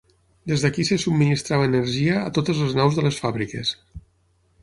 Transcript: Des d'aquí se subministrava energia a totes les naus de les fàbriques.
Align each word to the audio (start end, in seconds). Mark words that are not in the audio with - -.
Des 0.51 0.61
d'aquí 0.65 0.85
se 0.87 0.95
subministrava 1.01 1.67
energia 1.69 2.17
a 2.21 2.33
totes 2.37 2.61
les 2.65 2.75
naus 2.79 2.99
de 3.01 3.03
les 3.09 3.19
fàbriques. 3.27 3.77